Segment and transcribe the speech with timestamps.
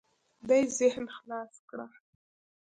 [0.47, 1.85] دې ذهن خلاص کړه.